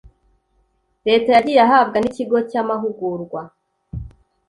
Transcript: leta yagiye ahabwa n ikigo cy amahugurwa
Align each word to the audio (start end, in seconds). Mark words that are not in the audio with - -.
leta 1.07 1.29
yagiye 1.35 1.59
ahabwa 1.65 1.97
n 1.99 2.05
ikigo 2.09 2.37
cy 2.49 2.55
amahugurwa 2.61 3.41